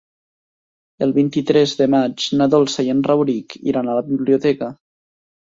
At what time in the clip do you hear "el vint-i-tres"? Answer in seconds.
1.05-1.73